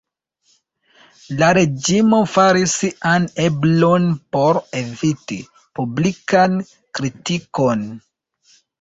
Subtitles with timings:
[1.41, 5.41] La reĝimo faris sian eblon por eviti
[5.83, 7.91] publikan kritikon.